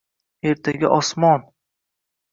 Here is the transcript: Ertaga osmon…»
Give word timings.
Ertaga 0.51 0.91
osmon…» 0.97 1.47